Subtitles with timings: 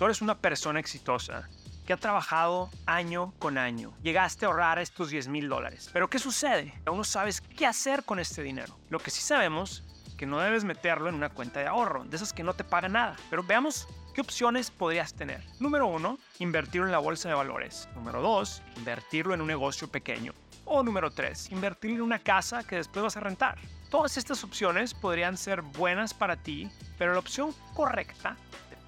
[0.00, 1.46] tú eres una persona exitosa
[1.84, 3.92] que ha trabajado año con año.
[4.02, 5.90] Llegaste a ahorrar estos 10 mil dólares.
[5.92, 6.72] Pero ¿qué sucede?
[6.86, 8.78] Aún no sabes qué hacer con este dinero.
[8.88, 9.84] Lo que sí sabemos
[10.16, 12.92] que no debes meterlo en una cuenta de ahorro, de esas que no te pagan
[12.92, 13.16] nada.
[13.28, 15.44] Pero veamos qué opciones podrías tener.
[15.58, 17.86] Número uno, invertirlo en la bolsa de valores.
[17.94, 20.32] Número dos, invertirlo en un negocio pequeño.
[20.64, 23.58] O número tres, invertirlo en una casa que después vas a rentar.
[23.90, 28.38] Todas estas opciones podrían ser buenas para ti, pero la opción correcta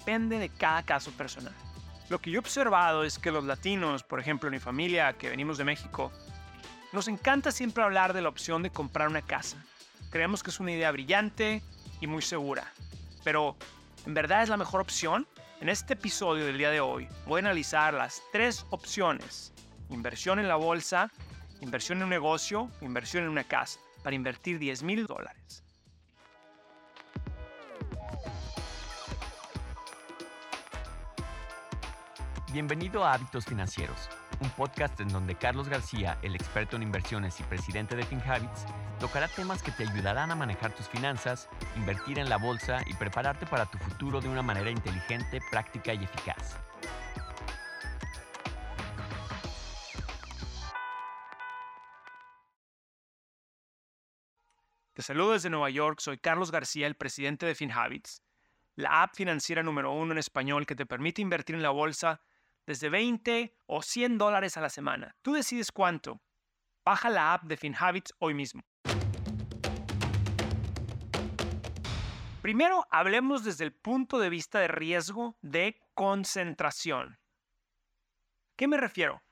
[0.03, 1.53] depende de cada caso personal.
[2.09, 5.57] Lo que yo he observado es que los latinos, por ejemplo, mi familia que venimos
[5.57, 6.11] de México,
[6.91, 9.55] nos encanta siempre hablar de la opción de comprar una casa.
[10.09, 11.63] Creemos que es una idea brillante
[12.01, 12.69] y muy segura.
[13.23, 13.55] Pero,
[14.05, 15.25] ¿en verdad es la mejor opción?
[15.61, 19.53] En este episodio del día de hoy voy a analizar las tres opciones.
[19.89, 21.13] Inversión en la bolsa,
[21.61, 25.63] inversión en un negocio, inversión en una casa, para invertir 10 mil dólares.
[32.53, 37.43] Bienvenido a Hábitos Financieros, un podcast en donde Carlos García, el experto en inversiones y
[37.43, 38.67] presidente de FinHabits,
[38.99, 43.47] tocará temas que te ayudarán a manejar tus finanzas, invertir en la bolsa y prepararte
[43.47, 46.59] para tu futuro de una manera inteligente, práctica y eficaz.
[54.93, 58.21] Te saludo desde Nueva York, soy Carlos García, el presidente de FinHabits,
[58.75, 62.21] la app financiera número uno en español que te permite invertir en la bolsa
[62.65, 65.15] desde 20 o 100 dólares a la semana.
[65.21, 66.21] Tú decides cuánto.
[66.85, 68.61] Baja la app de FinHabits hoy mismo.
[72.41, 77.17] Primero, hablemos desde el punto de vista de riesgo de concentración.
[78.57, 79.23] ¿Qué me refiero?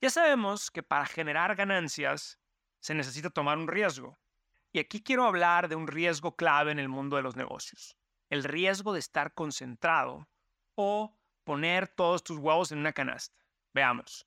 [0.00, 2.40] Ya sabemos que para generar ganancias
[2.80, 4.18] se necesita tomar un riesgo.
[4.72, 7.96] Y aquí quiero hablar de un riesgo clave en el mundo de los negocios.
[8.28, 10.28] El riesgo de estar concentrado
[10.74, 11.19] o
[11.50, 13.36] poner todos tus huevos en una canasta.
[13.74, 14.24] Veamos.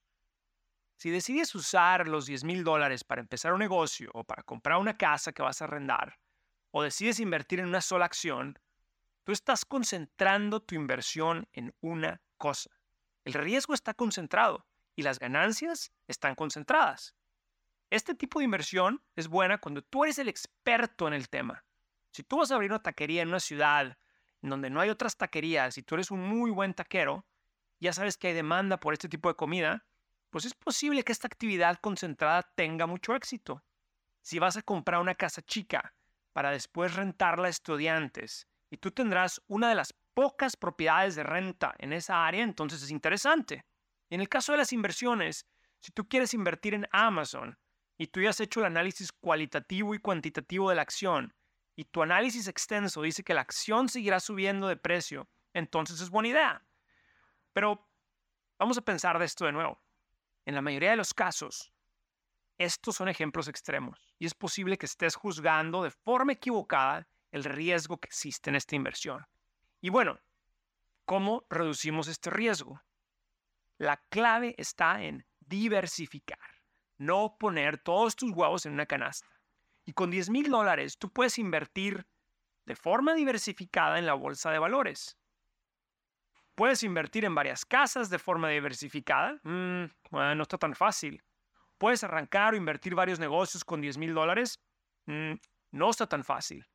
[0.98, 4.98] Si decides usar los 10 mil dólares para empezar un negocio o para comprar una
[4.98, 6.20] casa que vas a arrendar,
[6.72, 8.60] o decides invertir en una sola acción,
[9.24, 12.72] tú estás concentrando tu inversión en una cosa.
[13.24, 17.16] El riesgo está concentrado y las ganancias están concentradas.
[17.90, 21.64] Este tipo de inversión es buena cuando tú eres el experto en el tema.
[22.12, 23.98] Si tú vas a abrir una taquería en una ciudad
[24.50, 27.26] donde no hay otras taquerías y tú eres un muy buen taquero,
[27.80, 29.86] ya sabes que hay demanda por este tipo de comida,
[30.30, 33.64] pues es posible que esta actividad concentrada tenga mucho éxito.
[34.22, 35.94] Si vas a comprar una casa chica
[36.34, 41.76] para después rentarla a estudiantes y tú tendrás una de las pocas propiedades de renta
[41.78, 43.66] en esa área, entonces es interesante.
[44.10, 45.46] En el caso de las inversiones,
[45.80, 47.58] si tú quieres invertir en Amazon
[47.98, 51.34] y tú ya has hecho el análisis cualitativo y cuantitativo de la acción
[51.76, 56.30] y tu análisis extenso dice que la acción seguirá subiendo de precio, entonces es buena
[56.30, 56.66] idea.
[57.54, 57.88] Pero
[58.60, 59.82] vamos a pensar de esto de nuevo.
[60.46, 61.74] En la mayoría de los casos,
[62.58, 67.98] estos son ejemplos extremos y es posible que estés juzgando de forma equivocada el riesgo
[67.98, 69.26] que existe en esta inversión.
[69.82, 70.20] Y bueno,
[71.06, 72.82] ¿cómo reducimos este riesgo?
[73.78, 76.40] La clave está en diversificar,
[76.98, 79.28] no poner todos tus huevos en una canasta.
[79.86, 82.06] Y con 10 mil dólares tú puedes invertir
[82.66, 85.18] de forma diversificada en la bolsa de valores.
[86.56, 89.40] Puedes invertir en varias casas de forma diversificada.
[89.44, 91.24] Mm, bueno, no está tan fácil.
[91.78, 94.60] Puedes arrancar o invertir varios negocios con 10 mil dólares.
[95.06, 95.34] Mm,
[95.72, 96.66] no está tan fácil.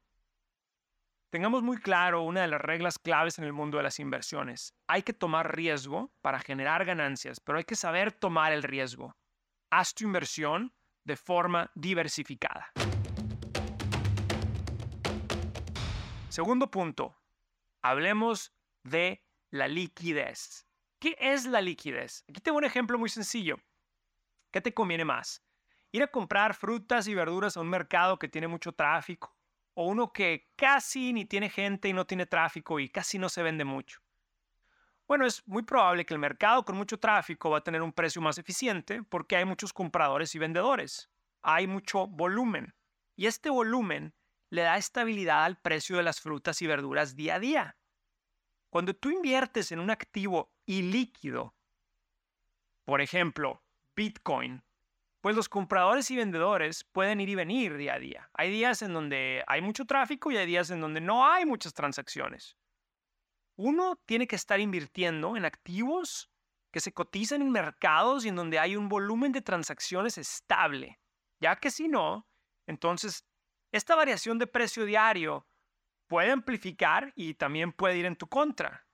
[1.30, 4.74] Tengamos muy claro una de las reglas claves en el mundo de las inversiones.
[4.88, 9.14] Hay que tomar riesgo para generar ganancias, pero hay que saber tomar el riesgo.
[9.70, 10.72] Haz tu inversión
[11.04, 12.72] de forma diversificada.
[16.38, 17.16] Segundo punto,
[17.82, 18.54] hablemos
[18.84, 20.68] de la liquidez.
[21.00, 22.24] ¿Qué es la liquidez?
[22.28, 23.56] Aquí tengo un ejemplo muy sencillo.
[24.52, 25.42] ¿Qué te conviene más?
[25.90, 29.36] ¿Ir a comprar frutas y verduras a un mercado que tiene mucho tráfico?
[29.74, 33.42] ¿O uno que casi ni tiene gente y no tiene tráfico y casi no se
[33.42, 34.00] vende mucho?
[35.08, 38.22] Bueno, es muy probable que el mercado con mucho tráfico va a tener un precio
[38.22, 41.10] más eficiente porque hay muchos compradores y vendedores.
[41.42, 42.76] Hay mucho volumen.
[43.16, 44.14] Y este volumen
[44.50, 47.78] le da estabilidad al precio de las frutas y verduras día a día.
[48.70, 51.54] Cuando tú inviertes en un activo ilíquido,
[52.84, 53.62] por ejemplo,
[53.94, 54.62] Bitcoin,
[55.20, 58.30] pues los compradores y vendedores pueden ir y venir día a día.
[58.34, 61.74] Hay días en donde hay mucho tráfico y hay días en donde no hay muchas
[61.74, 62.56] transacciones.
[63.56, 66.30] Uno tiene que estar invirtiendo en activos
[66.70, 71.00] que se cotizan en mercados y en donde hay un volumen de transacciones estable,
[71.40, 72.28] ya que si no,
[72.66, 73.24] entonces
[73.72, 75.46] esta variación de precio diario
[76.06, 78.86] puede amplificar y también puede ir en tu contra.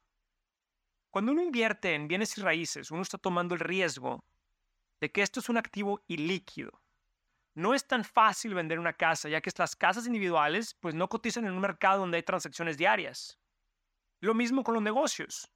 [1.10, 4.24] Cuando uno invierte en bienes y raíces, uno está tomando el riesgo
[5.00, 6.82] de que esto es un activo ilíquido.
[7.54, 11.46] No es tan fácil vender una casa, ya que las casas individuales pues no cotizan
[11.46, 13.38] en un mercado donde hay transacciones diarias.
[14.20, 15.48] Lo mismo con los negocios.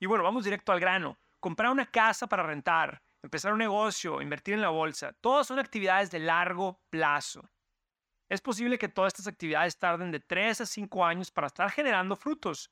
[0.00, 1.18] Y bueno, vamos directo al grano.
[1.38, 6.10] Comprar una casa para rentar, empezar un negocio, invertir en la bolsa, todas son actividades
[6.10, 7.51] de largo plazo.
[8.32, 12.16] Es posible que todas estas actividades tarden de 3 a 5 años para estar generando
[12.16, 12.70] frutos.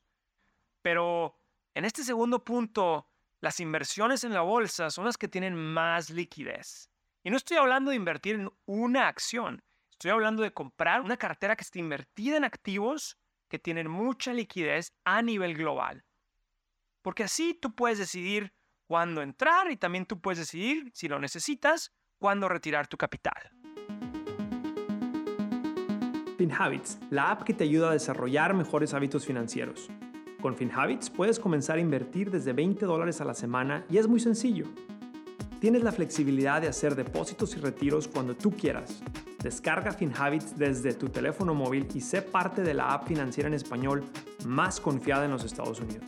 [0.81, 1.37] Pero
[1.75, 3.07] en este segundo punto,
[3.41, 6.89] las inversiones en la bolsa son las que tienen más liquidez.
[7.23, 9.61] Y no estoy hablando de invertir en una acción,
[9.91, 14.95] estoy hablando de comprar una cartera que esté invertida en activos que tienen mucha liquidez
[15.03, 16.03] a nivel global.
[17.03, 18.51] Porque así tú puedes decidir
[18.87, 23.60] cuándo entrar y también tú puedes decidir, si lo necesitas, cuándo retirar tu capital.
[26.41, 29.91] FinHabits, la app que te ayuda a desarrollar mejores hábitos financieros.
[30.41, 34.19] Con FinHabits puedes comenzar a invertir desde 20 dólares a la semana y es muy
[34.19, 34.65] sencillo.
[35.59, 39.03] Tienes la flexibilidad de hacer depósitos y retiros cuando tú quieras.
[39.43, 44.03] Descarga FinHabits desde tu teléfono móvil y sé parte de la app financiera en español
[44.43, 46.07] más confiada en los Estados Unidos.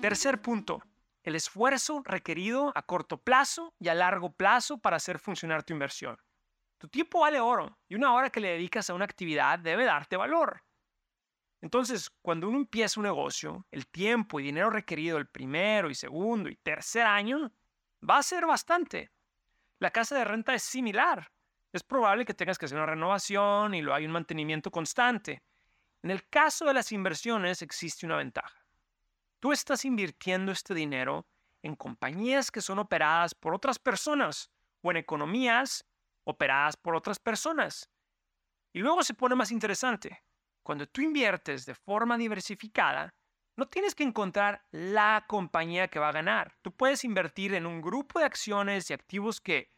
[0.00, 0.82] Tercer punto,
[1.26, 6.16] el esfuerzo requerido a corto plazo y a largo plazo para hacer funcionar tu inversión.
[6.78, 10.16] Tu tiempo vale oro y una hora que le dedicas a una actividad debe darte
[10.16, 10.62] valor.
[11.60, 16.48] Entonces, cuando uno empieza un negocio, el tiempo y dinero requerido el primero y segundo
[16.48, 17.52] y tercer año
[18.08, 19.10] va a ser bastante.
[19.80, 21.32] La casa de renta es similar.
[21.72, 25.42] Es probable que tengas que hacer una renovación y lo hay un mantenimiento constante.
[26.04, 28.65] En el caso de las inversiones existe una ventaja.
[29.40, 31.26] Tú estás invirtiendo este dinero
[31.62, 34.50] en compañías que son operadas por otras personas
[34.80, 35.84] o en economías
[36.24, 37.90] operadas por otras personas.
[38.72, 40.22] Y luego se pone más interesante.
[40.62, 43.14] Cuando tú inviertes de forma diversificada,
[43.56, 46.54] no tienes que encontrar la compañía que va a ganar.
[46.60, 49.72] Tú puedes invertir en un grupo de acciones y activos que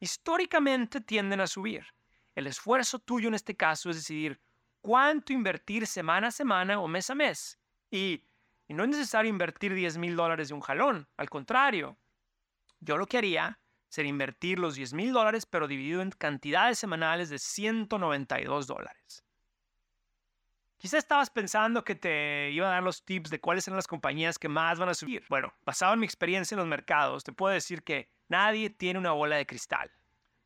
[0.00, 1.86] históricamente tienden a subir.
[2.34, 4.40] El esfuerzo tuyo en este caso es decidir
[4.80, 7.58] cuánto invertir semana a semana o mes a mes.
[7.90, 8.24] Y,
[8.68, 11.08] y no es necesario invertir 10 mil dólares de un jalón.
[11.16, 11.96] Al contrario,
[12.80, 17.28] yo lo que haría sería invertir los 10 mil dólares, pero dividido en cantidades semanales
[17.28, 19.24] de 192 dólares.
[20.78, 24.36] Quizá estabas pensando que te iba a dar los tips de cuáles eran las compañías
[24.36, 25.24] que más van a subir.
[25.28, 29.12] Bueno, basado en mi experiencia en los mercados, te puedo decir que nadie tiene una
[29.12, 29.92] bola de cristal.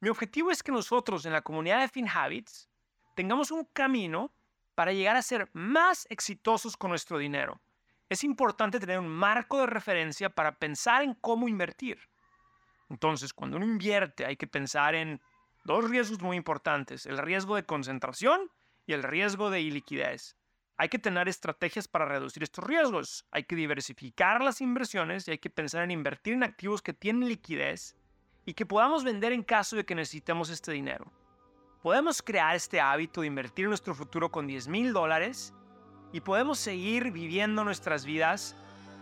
[0.01, 2.69] Mi objetivo es que nosotros en la comunidad de FinHabits
[3.15, 4.31] tengamos un camino
[4.75, 7.59] para llegar a ser más exitosos con nuestro dinero.
[8.09, 11.99] Es importante tener un marco de referencia para pensar en cómo invertir.
[12.89, 15.21] Entonces, cuando uno invierte, hay que pensar en
[15.65, 18.49] dos riesgos muy importantes, el riesgo de concentración
[18.87, 20.37] y el riesgo de iliquidez.
[20.77, 25.39] Hay que tener estrategias para reducir estos riesgos, hay que diversificar las inversiones y hay
[25.39, 27.97] que pensar en invertir en activos que tienen liquidez
[28.45, 31.11] y que podamos vender en caso de que necesitemos este dinero.
[31.83, 35.53] Podemos crear este hábito de invertir en nuestro futuro con 10 mil dólares
[36.13, 38.55] y podemos seguir viviendo nuestras vidas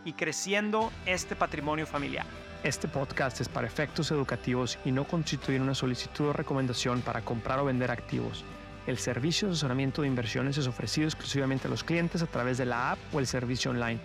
[0.05, 2.27] y creciendo este patrimonio familiar.
[2.62, 7.59] Este podcast es para efectos educativos y no constituye una solicitud o recomendación para comprar
[7.59, 8.45] o vender activos.
[8.87, 12.67] El servicio de asesoramiento de inversiones es ofrecido exclusivamente a los clientes a través de
[12.67, 14.00] la app o el servicio online.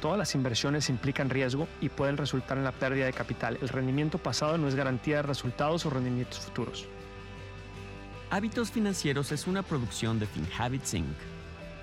[0.00, 3.58] Todas las inversiones implican riesgo y pueden resultar en la pérdida de capital.
[3.62, 6.86] El rendimiento pasado no es garantía de resultados o rendimientos futuros.
[8.30, 11.16] Hábitos Financieros es una producción de FinHabits Inc.,